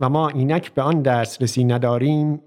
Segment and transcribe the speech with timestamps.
[0.00, 2.42] و ما اینک به آن دسترسی نداریم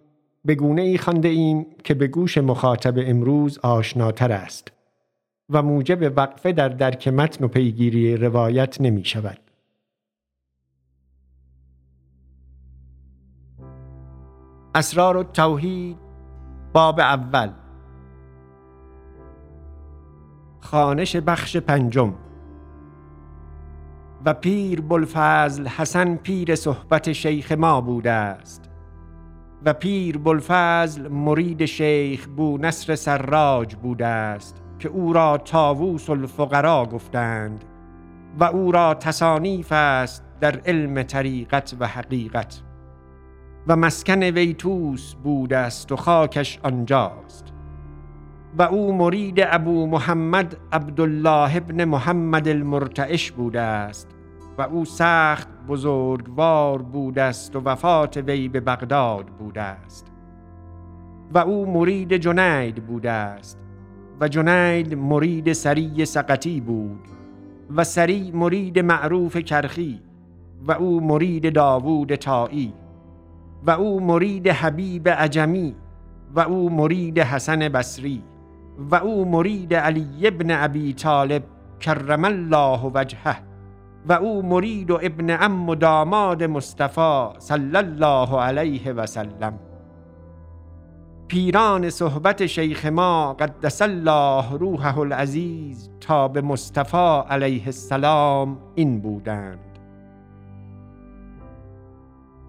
[0.45, 4.71] به گونه ای خانده ایم که به گوش مخاطب امروز آشناتر است
[5.49, 9.37] و موجب وقفه در درک متن و پیگیری روایت نمی شود.
[14.75, 15.97] اسرار التوحید
[16.73, 17.49] باب اول
[20.59, 22.13] خانش بخش پنجم
[24.25, 28.69] و پیر بلفضل حسن پیر صحبت شیخ ما بوده است.
[29.65, 36.85] و پیر بلفضل مرید شیخ بو نصر سراج بوده است که او را تاووس الفقرا
[36.85, 37.65] گفتند
[38.39, 42.61] و او را تصانیف است در علم طریقت و حقیقت.
[43.67, 47.53] و مسکن ویتوس بوده است و خاکش آنجاست.
[48.57, 54.12] و او مرید ابو محمد عبدالله ابن محمد المرتعش بوده است.
[54.57, 60.11] و او سخت بزرگوار بوده است و وفات وی به بغداد بوده است
[61.33, 63.59] و او مرید جنید بوده است
[64.19, 67.07] و جنید مرید سری سقطی بود
[67.75, 70.01] و سری مرید معروف کرخی
[70.67, 72.73] و او مرید داوود تایی
[73.65, 75.75] و او مرید حبیب عجمی
[76.35, 78.23] و او مرید حسن بصری
[78.91, 81.43] و او مرید علی ابن ابی طالب
[81.79, 83.52] کرم الله وجهه.
[84.07, 89.59] و او مرید و ابن ام و داماد مصطفی صلی الله علیه و سلم.
[91.27, 99.59] پیران صحبت شیخ ما قدس الله روحه العزیز تا به مصطفی علیه السلام این بودند.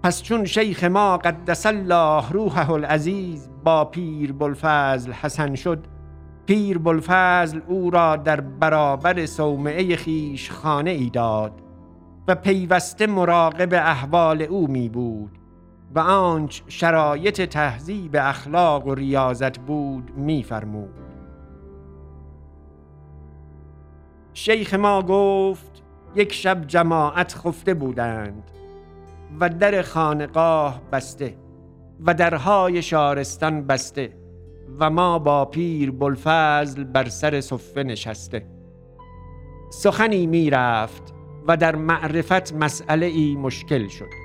[0.03, 5.87] پس چون شیخ ما قدس الله روحه العزیز با پیر بلفضل حسن شد
[6.47, 11.53] پیر بلفضل او را در برابر صومعه خیش خانه ای داد
[12.29, 15.39] و پیوسته مراقب احوال او می بود
[15.95, 20.95] و آنچ شرایط تهذیب اخلاق و ریاضت بود میفرمود.
[24.33, 25.83] شیخ ما گفت
[26.15, 28.51] یک شب جماعت خفته بودند
[29.41, 31.37] و در خانقاه بسته
[32.01, 34.24] و درهای شارستان بسته.
[34.79, 38.47] و ما با پیر بلفضل بر سر صفه نشسته.
[39.71, 41.15] سخنی می‌رفت
[41.49, 44.25] و در معرفت مسئله ای مشکل شد.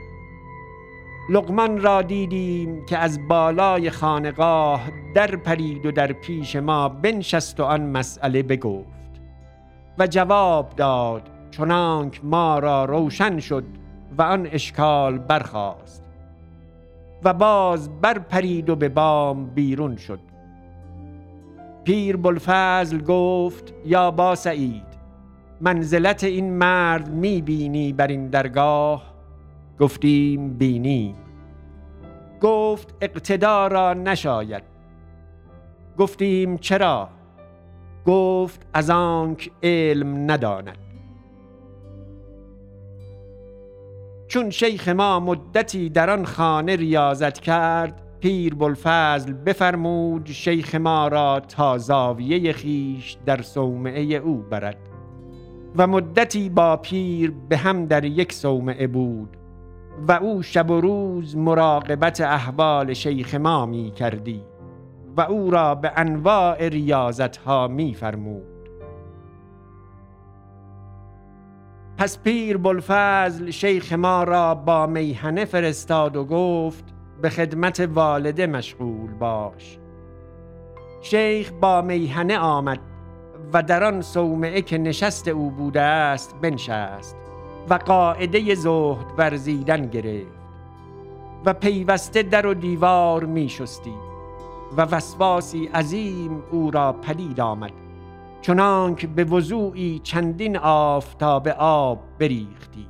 [1.30, 4.82] لقمان را دیدیم که از بالای خانقاه
[5.16, 9.22] در پرید و در پیش ما بنشست و آن مسئله بگفت
[9.98, 13.64] و جواب داد چنانک ما را روشن شد
[14.18, 16.04] و آن اشکال برخاست
[17.24, 20.20] و باز بر پرید و به بام بیرون شد.
[21.84, 24.90] پیر بلفضل گفت یا با سعید
[25.62, 29.13] منزلت این مرد می بینی بر این درگاه؟
[29.79, 31.16] گفتیم بینی
[32.41, 34.63] گفت اقتدا را نشاید.
[35.97, 37.09] گفتیم چرا؟
[38.06, 40.78] گفت از آنک علم نداند.
[44.28, 51.40] چون شیخ ما مدتی در آن خانه ریاضت کرد پیر بلفضل بفرمود شیخ ما را
[51.40, 54.78] تا زاویه خیش در صومعه او برد
[55.75, 59.38] و مدتی با پیر به هم در یک صومعه بود
[60.08, 64.41] و او شب و روز مراقبت احوال شیخ ما می کردی
[65.18, 68.44] و او را به انواع ریاضت ها می فرمود.
[71.97, 79.14] پس پیر بلفضل شیخ ما را با میهنه فرستاد و گفت به خدمت والده مشغول
[79.14, 79.78] باش.
[81.02, 82.80] شیخ با میهنه آمد
[83.54, 87.16] و در آن صومعه که نشست او بوده است بنشست
[87.70, 90.40] و قاعده زهد ورزیدن گرفت
[91.46, 93.94] و پیوسته در و دیوار می شستی
[94.78, 97.72] و وسواسی عظیم او را پدید آمد
[98.42, 102.88] چنانک به وضوعی چندین آفتاب آب بریختی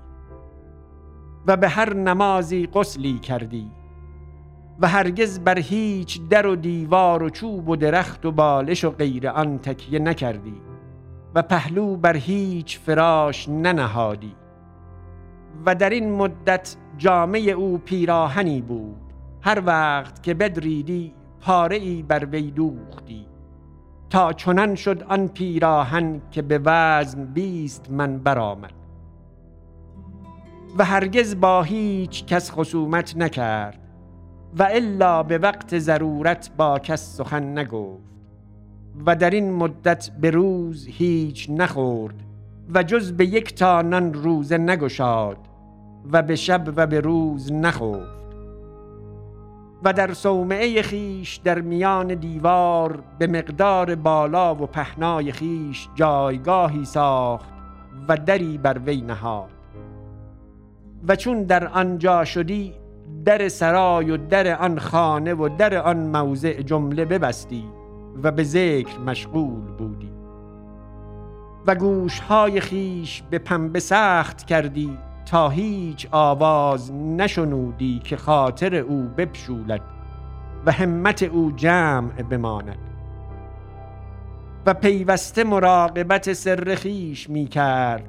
[1.47, 3.71] و به هر نمازی غسلی کردی
[4.81, 9.27] و هرگز بر هیچ در و دیوار و چوب و درخت و بالش و غیر
[9.27, 10.61] آن تکیه نکردی
[11.35, 14.35] و پهلو بر هیچ فراش ننهادی
[15.65, 19.13] و در این مدت جامعه او پیراهنی بود.
[19.41, 23.25] هر وقت که بدریدی پاره ای بر وی دوختی.
[24.09, 28.73] تا چنان شد آن پیراهن که به وزن بیست من برآمد.
[30.77, 33.88] و هرگز با هیچ کس خصومت نکرد.
[34.57, 38.09] و الا به وقت ضرورت با کس سخن نگفت.
[39.05, 42.15] و در این مدت به روز هیچ نخورد
[42.73, 45.37] و جز به یک تا نان روزه نگشاد
[46.11, 48.19] و به شب و به روز نخفت.
[49.83, 57.49] و در صومعه خیش در میان دیوار به مقدار بالا و پهنای خیش جایگاهی ساخت
[58.07, 59.49] و دری بر وی نهاد.
[61.07, 62.73] و چون در آنجا شدی
[63.25, 67.65] در سرای و در آن خانه و در آن موضع جمله ببستی
[68.23, 70.11] و به ذکر مشغول بودی.
[71.67, 79.81] و گوشهای خیش به پنبه سخت کردی تا هیچ آواز نشنودی که خاطر او بپشولد
[80.65, 82.77] و همت او جمع بماند.
[84.65, 88.03] و پیوسته مراقبت سر خیش می کرد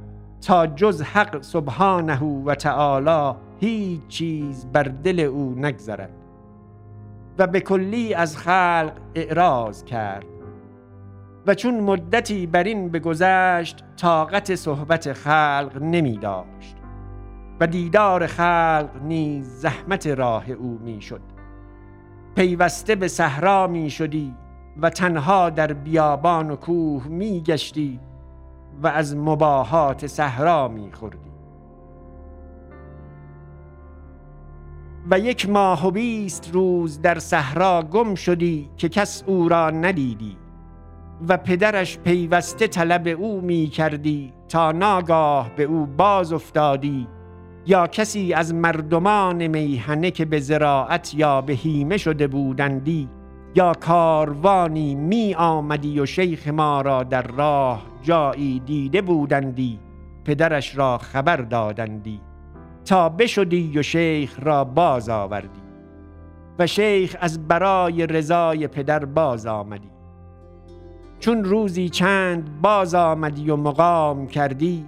[0.46, 6.12] تا جز حق سبحانه و تعالی هیچ چیز بر دل او نگذرد
[7.38, 10.26] و به کلی از خلق اعراض کرد
[11.46, 16.76] و چون مدتی بر این بگذشت طاقت صحبت خلق نمی داشت
[17.60, 21.20] و دیدار خلق نیز زحمت راه او می شد.
[22.34, 24.34] پیوسته به صحرا می شدی
[24.82, 28.00] و تنها در بیابان و کوه می گشتی
[28.82, 31.29] و از مباهات صحرا می خوردی.
[35.10, 40.36] و یک ماه و بیست روز در صحرا گم شدی که کس او را ندیدی
[41.28, 47.06] و پدرش پیوسته طلب او می کردی تا ناگاه به او باز افتادی
[47.66, 53.08] یا کسی از مردمان میهنه که به زراعت یا به هیمه شده بودندی
[53.54, 59.78] یا کاروانی می آمدی و شیخ ما را در راه جایی دیده بودندی
[60.24, 62.29] پدرش را خبر دادندی.
[62.84, 65.60] تا بشدی و شیخ را باز آوردی
[66.58, 69.90] و شیخ از برای رضای پدر باز آمدی.
[71.20, 74.84] چون روزی چند باز آمدی و مقام کردی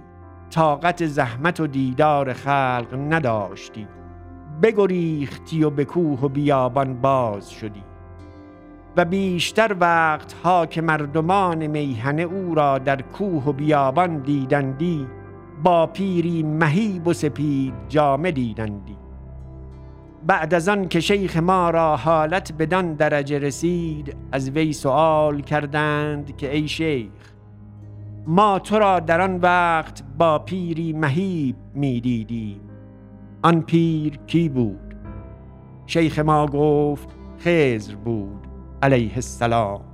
[0.49, 3.87] طاقت زحمت و دیدار خلق نداشتی.
[4.61, 7.83] بگریختی و به کوه و بیابان باز شدی.
[8.97, 15.07] و بیشتر وقت ها که مردمان میهنه او را در کوه و بیابان دیدندی
[15.63, 18.97] با پیری مهیب و سپید جامه دیدندی.
[20.27, 26.37] بعد از آن که شیخ ما را حالت بدان درجه رسید از وی سوال کردند
[26.37, 27.33] که ای شیخ
[28.27, 32.61] ما تو را در آن وقت با پیری مهیب می‌دیدیم
[33.43, 34.95] آن پیر کی بود؟
[35.85, 38.47] شیخ ما گفت خزر بود
[38.81, 39.92] علیه السلام.